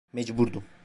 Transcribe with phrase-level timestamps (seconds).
[0.13, 0.63] Mecburdum.